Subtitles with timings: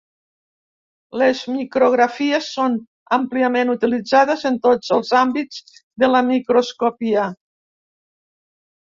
[1.21, 2.77] Les micrografies són
[3.17, 5.61] àmpliament utilitzades en tots els àmbits
[6.05, 7.27] de la microscòpia.